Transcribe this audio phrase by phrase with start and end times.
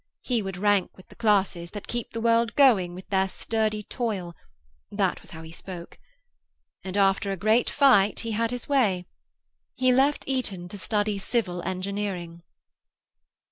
[0.23, 4.35] He would rank with the classes that keep the world going with their sturdy toil:
[4.91, 5.99] that was how he spoke.
[6.83, 9.05] And, after a great fight, he had his way.
[9.75, 12.41] He left Eton to study civil engineering."